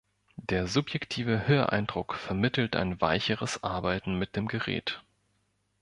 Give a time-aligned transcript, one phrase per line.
[0.35, 5.03] Der subjektive Höreindruck vermittelt ein weicheres Arbeiten mit dem Gerät.